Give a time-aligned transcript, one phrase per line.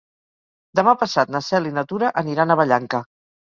[0.79, 3.07] Demà passat na Cel i na Tura aniran a Vallanca.